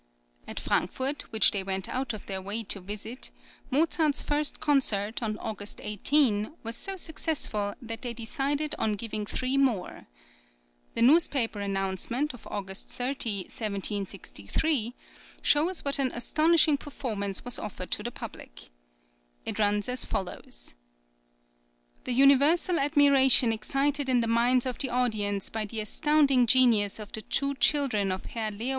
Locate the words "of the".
24.65-24.89, 26.97-27.21